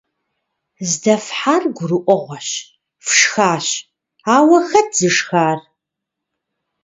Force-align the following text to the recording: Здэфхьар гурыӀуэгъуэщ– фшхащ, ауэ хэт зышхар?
Здэфхьар 0.89 1.63
гурыӀуэгъуэщ– 1.75 2.49
фшхащ, 3.05 3.67
ауэ 4.35 4.59
хэт 4.69 4.89
зышхар? 4.97 5.59